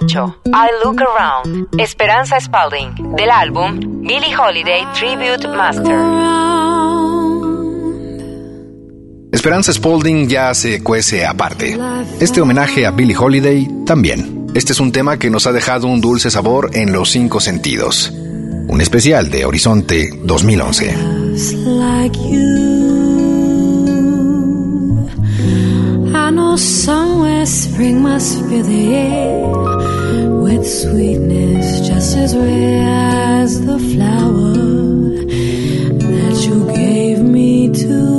[0.00, 0.36] 8.
[0.46, 1.80] I Look Around.
[1.80, 3.16] Esperanza Spalding.
[3.16, 5.96] Del álbum Billie Holiday Tribute Master.
[9.38, 11.78] Esperanza Spalding ya se cuece aparte.
[12.18, 14.48] Este homenaje a Billie Holiday también.
[14.52, 18.12] Este es un tema que nos ha dejado un dulce sabor en los cinco sentidos.
[18.66, 20.92] Un especial de Horizonte 2011.
[26.16, 29.46] I know somewhere spring must fill the air
[30.42, 34.54] with sweetness just as rare as the flower
[36.02, 38.17] that you gave me to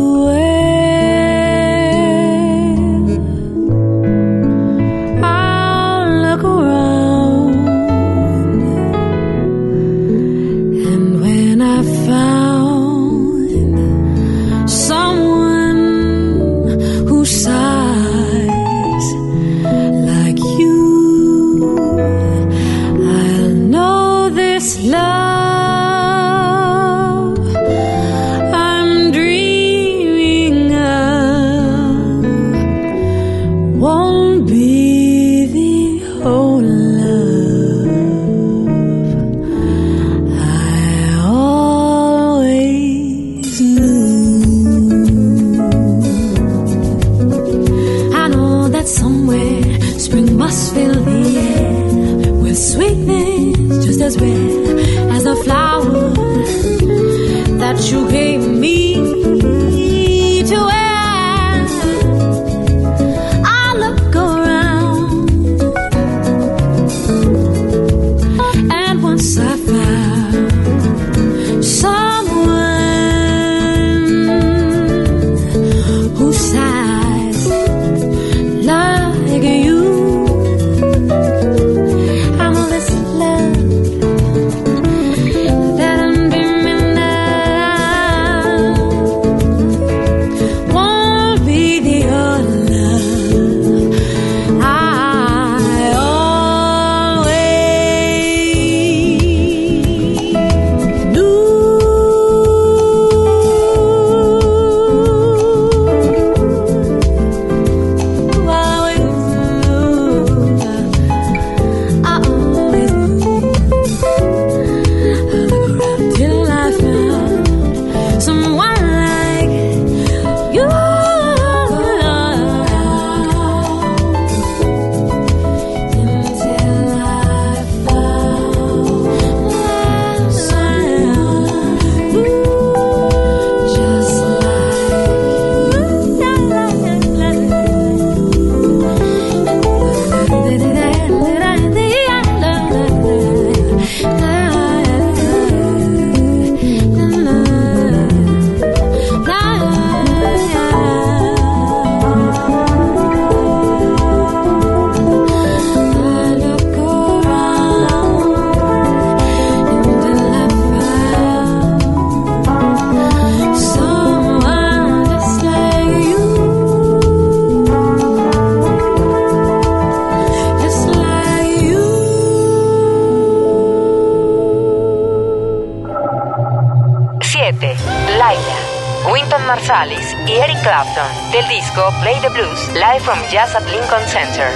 [181.69, 184.49] disco Play the Blues Live from Jazz at Lincoln Center.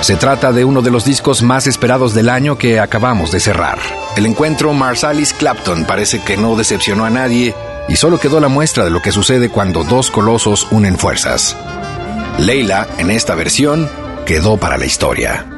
[0.00, 3.78] Se trata de uno de los discos más esperados del año que acabamos de cerrar.
[4.16, 7.54] El encuentro Marsalis-Clapton parece que no decepcionó a nadie
[7.88, 11.56] y solo quedó la muestra de lo que sucede cuando dos colosos unen fuerzas.
[12.38, 13.88] Leila, en esta versión,
[14.26, 15.53] quedó para la historia.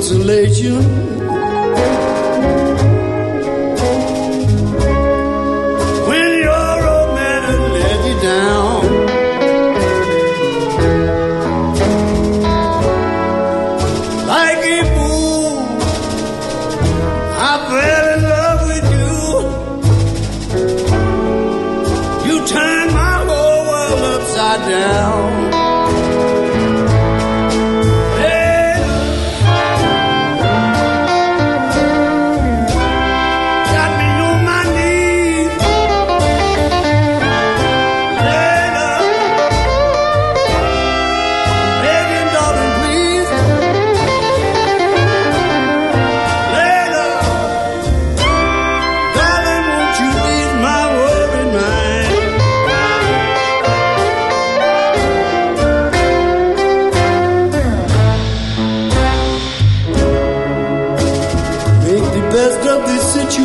[0.00, 1.09] Consolation.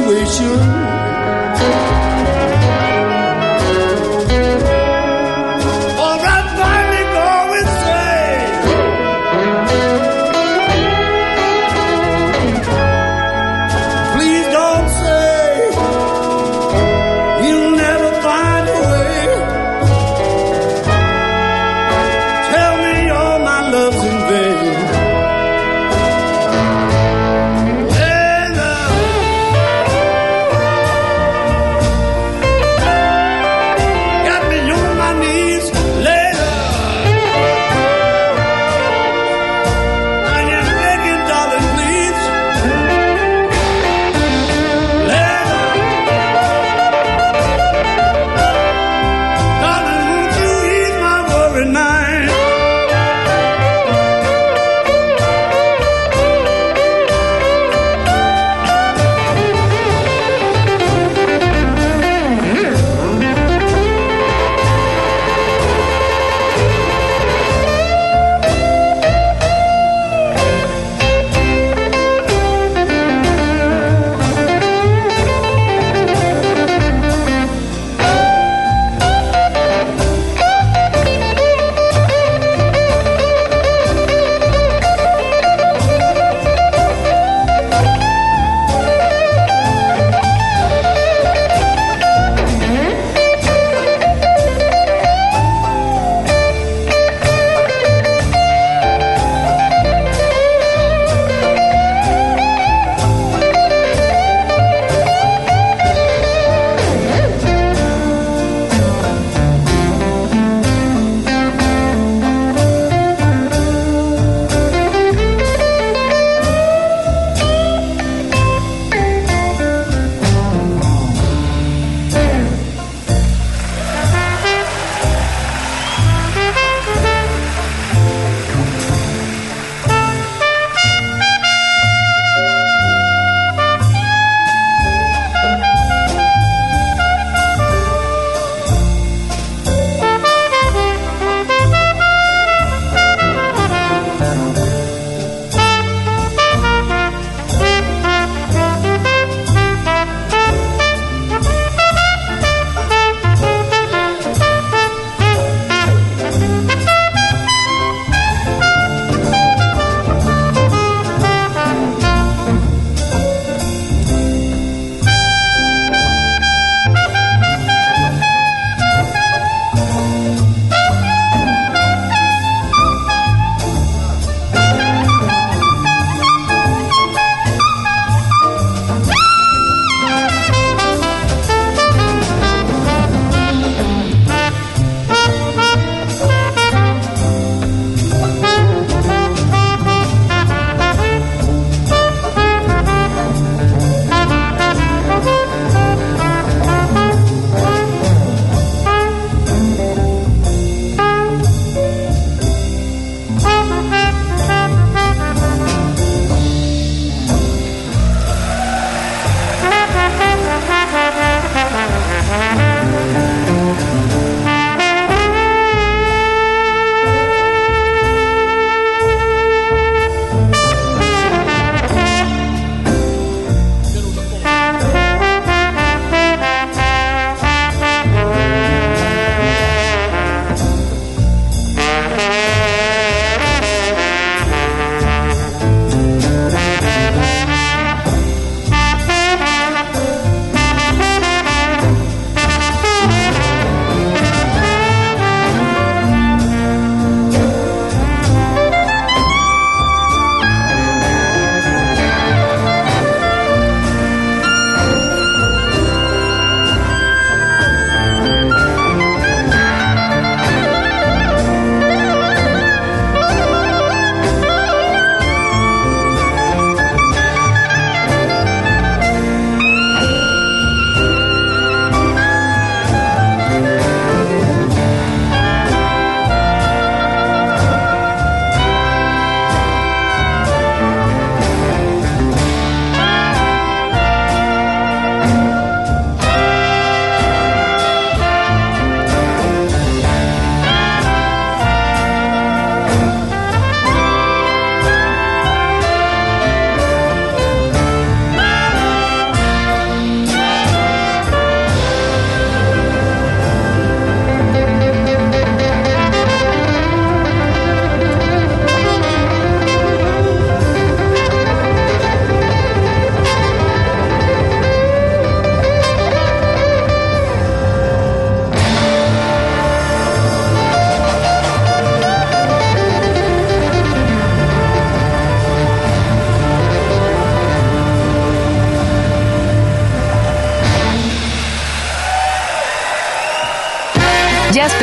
[0.03, 0.94] Về.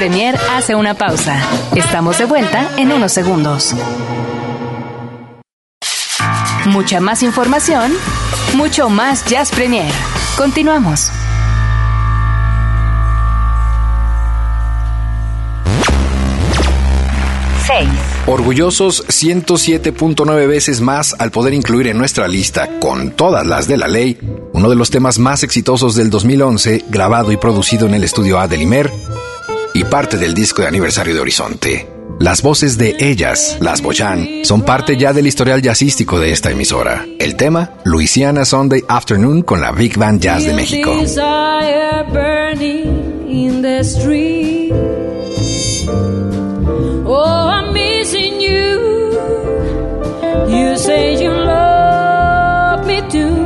[0.03, 1.41] Premier hace una pausa.
[1.77, 3.73] Estamos de vuelta en unos segundos.
[6.67, 7.93] Mucha más información,
[8.57, 9.93] mucho más Jazz Premier.
[10.37, 11.09] Continuamos.
[18.27, 23.87] Orgullosos 107.9 veces más al poder incluir en nuestra lista, con todas las de la
[23.87, 24.19] ley,
[24.53, 28.49] uno de los temas más exitosos del 2011, grabado y producido en el estudio A
[29.75, 31.89] y parte del disco de aniversario de Horizonte.
[32.19, 37.07] Las voces de ellas, las Boyan, son parte ya del historial jazzístico de esta emisora.
[37.19, 40.93] El tema, Louisiana Sunday Afternoon con la Big Band Jazz de México.
[50.53, 53.42] You say you love me too.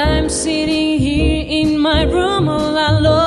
[0.00, 3.19] I'm sitting here in my room all alone.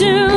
[0.00, 0.33] You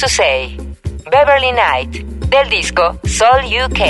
[0.00, 0.56] to Say,
[1.10, 3.80] Beverly Night, del disco Soul UK.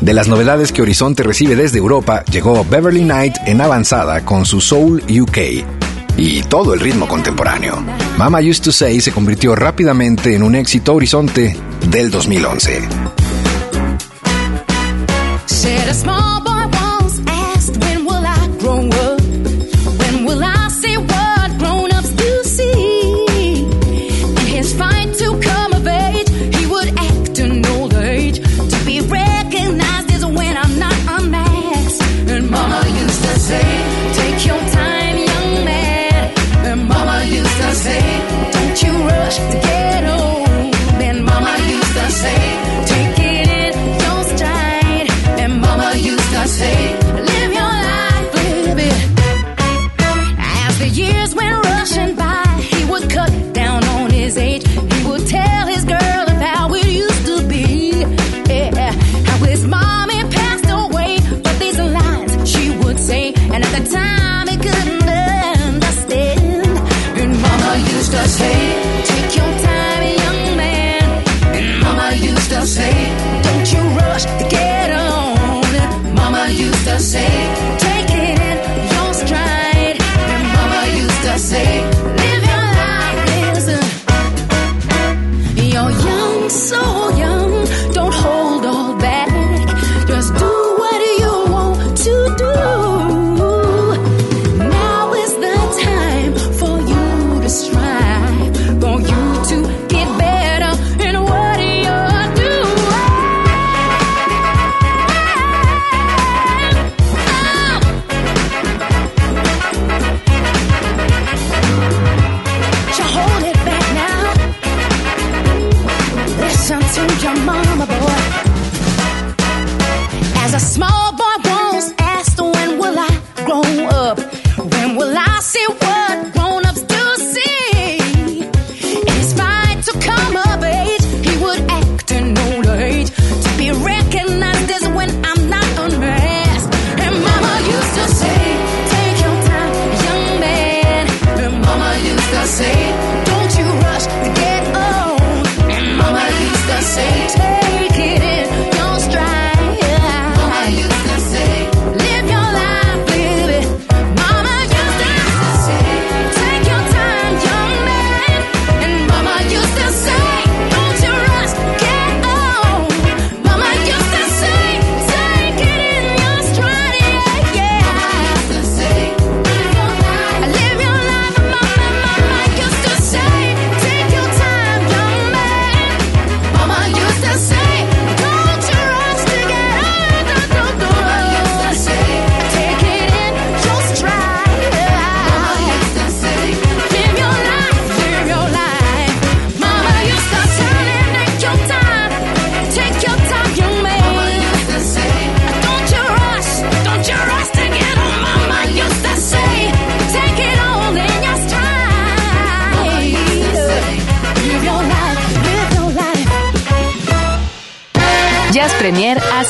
[0.00, 4.60] De las novedades que Horizonte recibe desde Europa, llegó Beverly Knight en avanzada con su
[4.60, 5.38] Soul UK
[6.16, 7.82] y todo el ritmo contemporáneo.
[8.18, 11.56] Mama Used to Say se convirtió rápidamente en un éxito Horizonte
[11.88, 13.01] del 2011.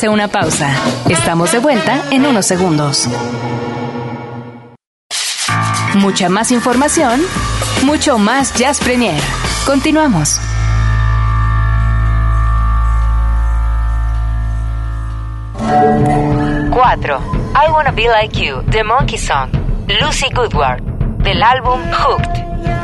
[0.09, 0.69] Una pausa.
[1.09, 3.09] Estamos de vuelta en unos segundos.
[5.95, 7.21] Mucha más información,
[7.83, 9.21] mucho más Jazz Premier.
[9.65, 10.39] Continuamos.
[16.71, 17.21] 4.
[17.55, 19.49] I Wanna Be Like You, The Monkey Song,
[20.01, 20.81] Lucy Goodward,
[21.23, 22.82] del álbum Hooked.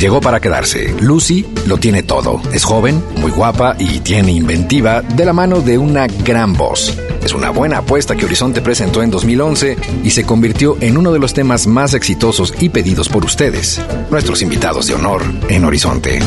[0.00, 0.94] Llegó para quedarse.
[0.98, 2.40] Lucy lo tiene todo.
[2.54, 6.96] Es joven, muy guapa y tiene inventiva de la mano de una gran voz.
[7.22, 11.18] Es una buena apuesta que Horizonte presentó en 2011 y se convirtió en uno de
[11.18, 13.78] los temas más exitosos y pedidos por ustedes,
[14.10, 16.20] nuestros invitados de honor en Horizonte.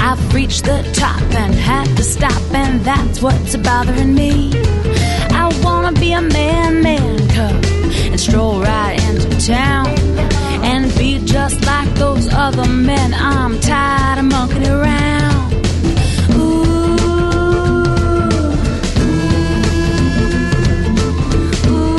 [0.00, 4.52] I've reached the top and had to stop, and that's what's bothering me.
[5.30, 7.77] I wanna be a man, man cub.
[8.18, 9.86] and stroll right into town
[10.64, 13.14] and be just like those other men.
[13.14, 15.52] I'm tired of monkeying around.
[16.34, 16.64] Ooh.
[21.66, 21.98] Ooh.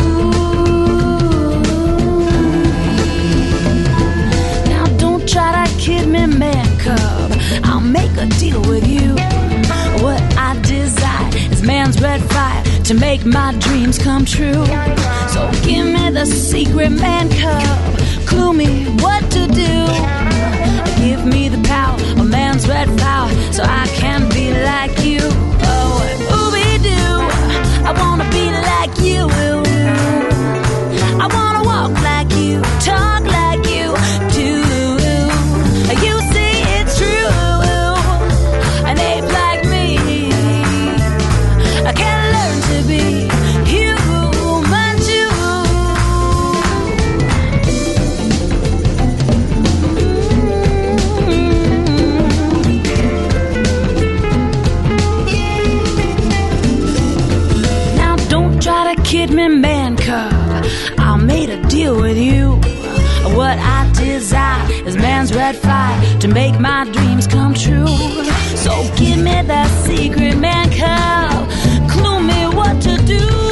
[4.70, 7.32] Now don't try to kid me, man, cub.
[7.64, 9.09] I'll make a deal with you.
[12.98, 14.66] My dreams come true.
[15.28, 19.86] So give me the secret man cub, clue me what to do.
[21.04, 25.20] Give me the power a man's red flower so I can be like you.
[25.22, 26.02] Oh,
[26.34, 29.30] ooby doo, I wanna be like you.
[31.22, 33.39] I wanna walk like you, talk like
[61.90, 62.52] deal with you.
[63.36, 67.88] What I desire is man's red fire to make my dreams come true.
[68.56, 71.50] So give me that secret, man cub.
[71.90, 73.49] Clue me what to do.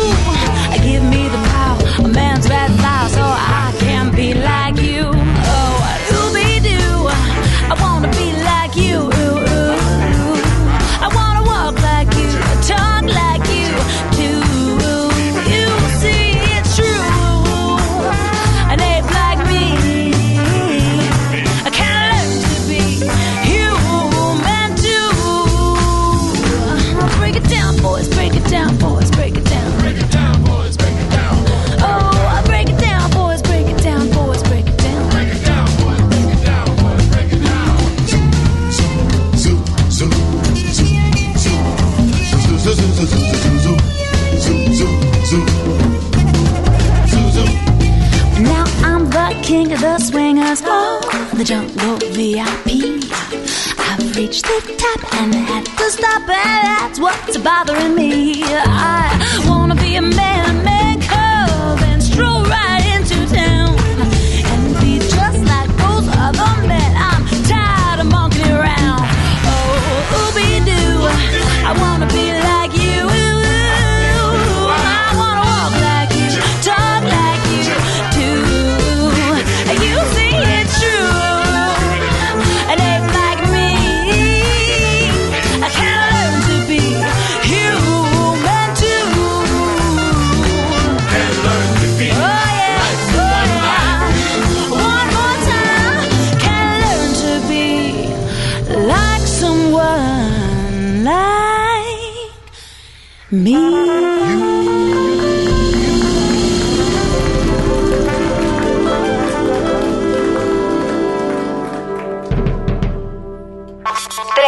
[114.38, 114.46] 3.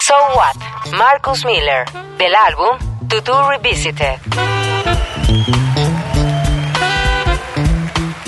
[0.00, 1.84] So What, Marcus Miller,
[2.18, 4.18] del álbum To Do Revisited.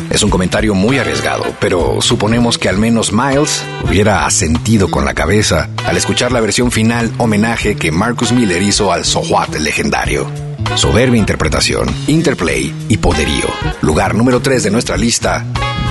[0.08, 5.12] Es un comentario muy arriesgado, pero suponemos que al menos Miles hubiera asentido con la
[5.12, 10.30] cabeza al escuchar la versión final homenaje que Marcus Miller hizo al Sohuat legendario.
[10.76, 13.46] Soberbia interpretación, interplay y poderío.
[13.80, 15.44] Lugar número 3 de nuestra lista,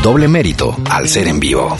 [0.03, 1.77] doble mérito al ser en vivo.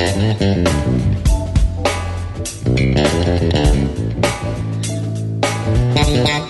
[0.00, 0.40] Thank
[6.38, 6.49] you.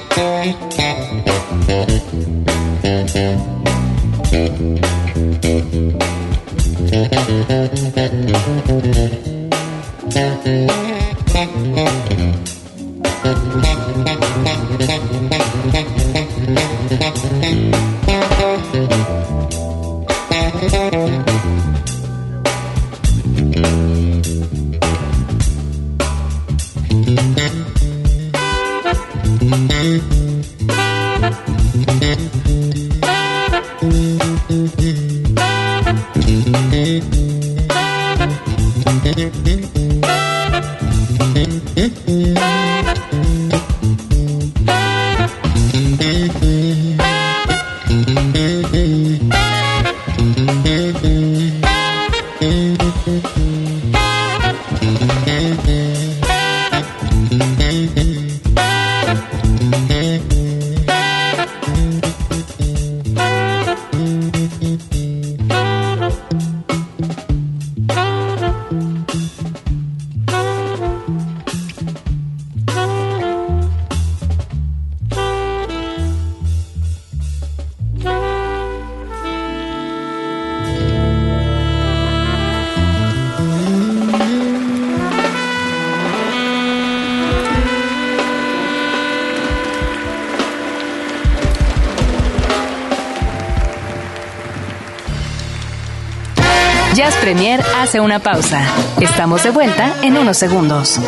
[97.11, 98.63] Jazz Premier hace una pausa.
[99.01, 101.01] Estamos de vuelta en unos segundos.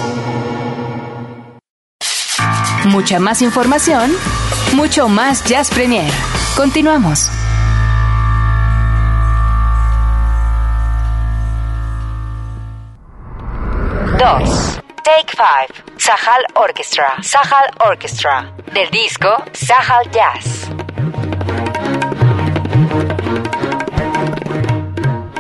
[2.87, 4.11] Mucha más información,
[4.75, 6.13] mucho más Jazz Premier.
[6.57, 7.31] Continuamos.
[14.19, 14.81] 2.
[15.05, 15.99] Take 5.
[15.99, 17.23] Sahal Orchestra.
[17.23, 18.53] Sahal Orchestra.
[18.75, 20.82] Del disco Sahal Jazz.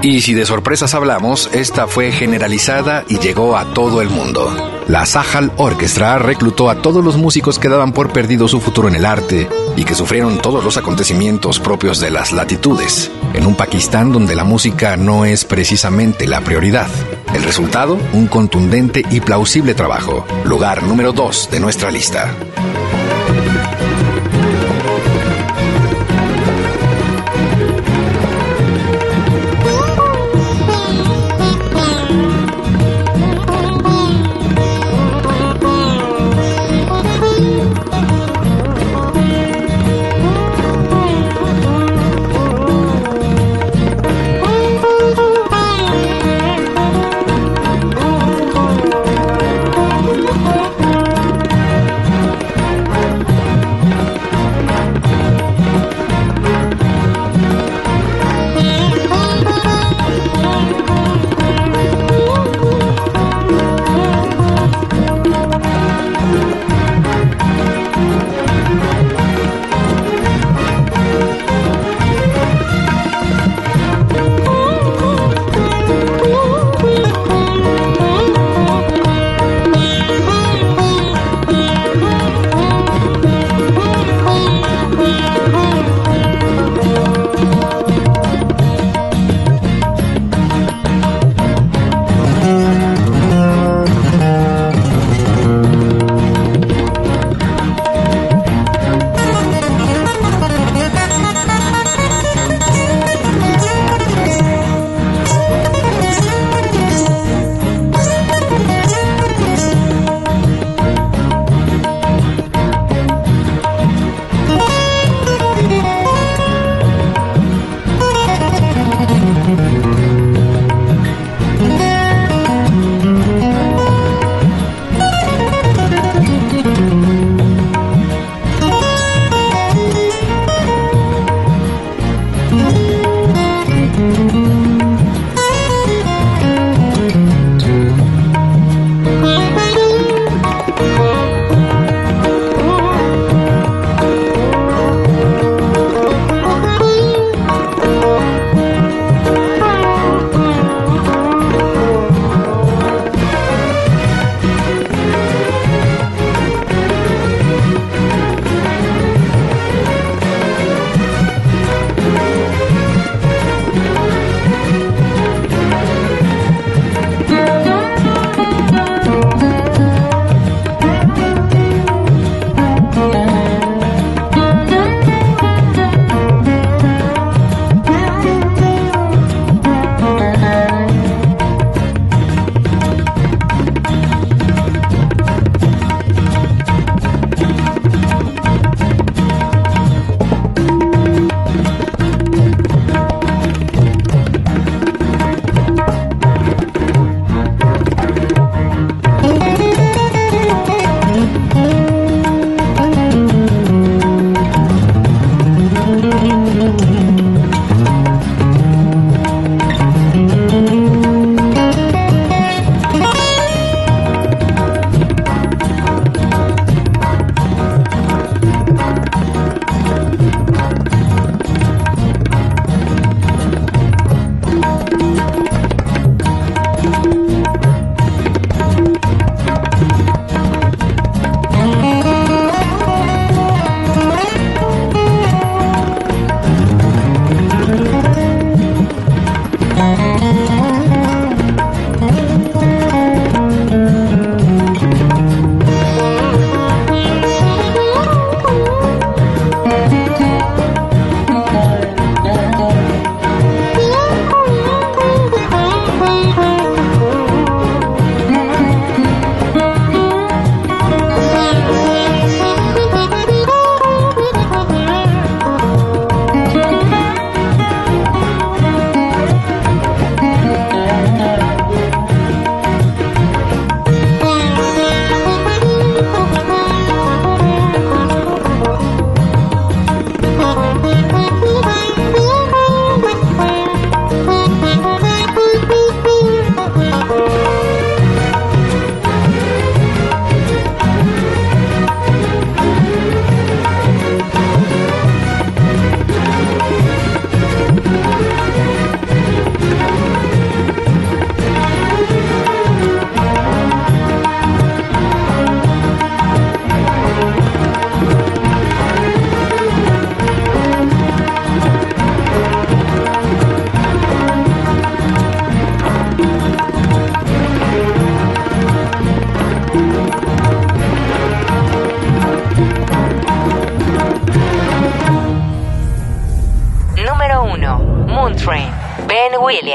[0.02, 4.52] Y si de sorpresas hablamos, esta fue generalizada y llegó a todo el mundo.
[4.88, 8.96] La Sahal Orchestra reclutó a todos los músicos que daban por perdido su futuro en
[8.96, 14.12] el arte y que sufrieron todos los acontecimientos propios de las latitudes, en un Pakistán
[14.12, 16.88] donde la música no es precisamente la prioridad.
[17.32, 22.34] El resultado, un contundente y plausible trabajo, lugar número 2 de nuestra lista.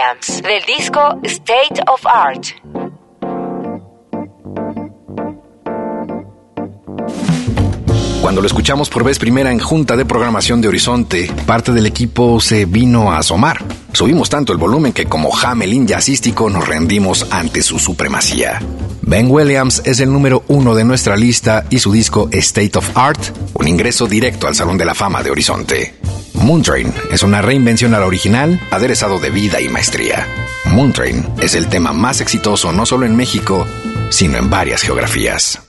[0.08, 2.46] Del disco State of Art.
[8.22, 12.40] Cuando lo escuchamos por vez primera en junta de programación de Horizonte, parte del equipo
[12.40, 13.64] se vino a asomar.
[13.92, 18.62] Subimos tanto el volumen que como Hamelin jazzístico nos rendimos ante su supremacía.
[19.02, 23.20] Ben Williams es el número uno de nuestra lista y su disco State of Art,
[23.54, 25.97] un ingreso directo al Salón de la Fama de Horizonte.
[26.38, 30.28] Moontrain es una reinvención a la original, aderezado de vida y maestría.
[30.66, 33.68] Moontrain es el tema más exitoso no solo en México,
[34.10, 35.60] sino en varias geografías.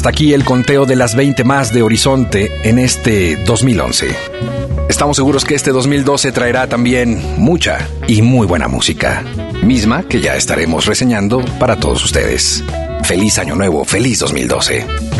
[0.00, 4.08] Hasta aquí el conteo de las 20 más de Horizonte en este 2011.
[4.88, 9.22] Estamos seguros que este 2012 traerá también mucha y muy buena música,
[9.62, 12.64] misma que ya estaremos reseñando para todos ustedes.
[13.02, 15.19] Feliz año nuevo, feliz 2012.